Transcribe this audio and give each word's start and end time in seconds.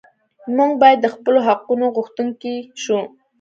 موږ 0.57 0.71
باید 0.81 0.99
د 1.01 1.07
خپلو 1.15 1.39
حقونو 1.47 1.85
غوښتونکي 1.95 2.55
شو. 2.83 2.99